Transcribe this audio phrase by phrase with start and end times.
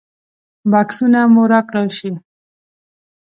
[0.71, 2.11] بکسونه مو راکړل شي.